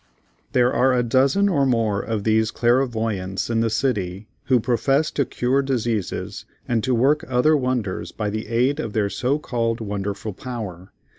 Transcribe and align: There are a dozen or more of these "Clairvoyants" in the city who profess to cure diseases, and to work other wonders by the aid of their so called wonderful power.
There 0.53 0.73
are 0.73 0.93
a 0.93 1.03
dozen 1.03 1.47
or 1.47 1.63
more 1.63 2.01
of 2.01 2.23
these 2.23 2.49
"Clairvoyants" 2.49 3.51
in 3.51 3.59
the 3.59 3.69
city 3.69 4.27
who 4.45 4.59
profess 4.59 5.11
to 5.11 5.25
cure 5.25 5.61
diseases, 5.61 6.43
and 6.67 6.83
to 6.83 6.95
work 6.95 7.23
other 7.27 7.55
wonders 7.55 8.11
by 8.11 8.31
the 8.31 8.47
aid 8.47 8.79
of 8.79 8.93
their 8.93 9.11
so 9.11 9.37
called 9.37 9.79
wonderful 9.79 10.33
power. 10.33 10.91